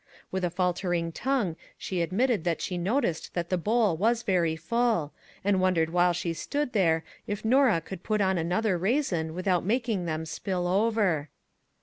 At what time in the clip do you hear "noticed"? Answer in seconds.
2.75-3.35